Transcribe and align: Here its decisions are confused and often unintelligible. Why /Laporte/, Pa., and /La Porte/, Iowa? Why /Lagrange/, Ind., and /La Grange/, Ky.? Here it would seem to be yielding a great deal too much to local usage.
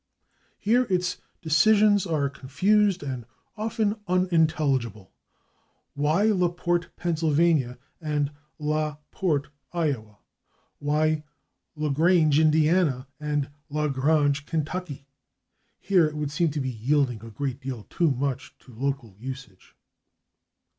Here 0.57 0.87
its 0.89 1.17
decisions 1.43 2.07
are 2.07 2.27
confused 2.27 3.03
and 3.03 3.23
often 3.55 3.97
unintelligible. 4.07 5.11
Why 5.93 6.25
/Laporte/, 6.25 6.87
Pa., 6.95 7.77
and 8.01 8.31
/La 8.59 8.97
Porte/, 9.11 9.49
Iowa? 9.71 10.17
Why 10.79 11.23
/Lagrange/, 11.77 12.39
Ind., 12.39 13.05
and 13.19 13.51
/La 13.71 13.93
Grange/, 13.93 14.47
Ky.? 14.47 15.05
Here 15.77 16.07
it 16.07 16.15
would 16.15 16.31
seem 16.31 16.49
to 16.49 16.59
be 16.59 16.71
yielding 16.71 17.21
a 17.23 17.29
great 17.29 17.61
deal 17.61 17.83
too 17.83 18.09
much 18.09 18.55
to 18.61 18.73
local 18.73 19.15
usage. 19.19 19.75